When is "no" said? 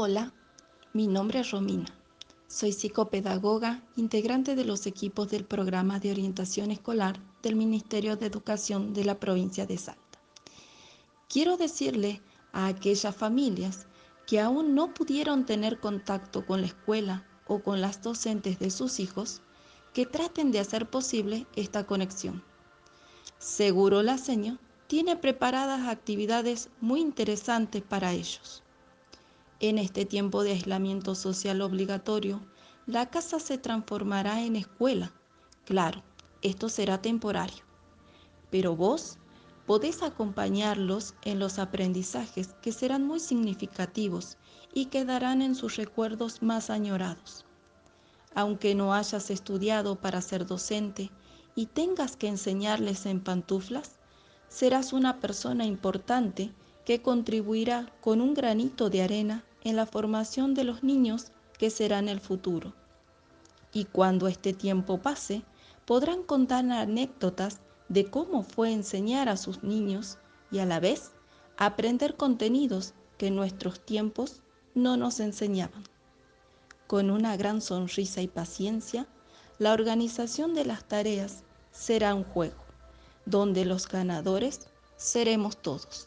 14.76-14.94, 48.76-48.94, 74.74-74.96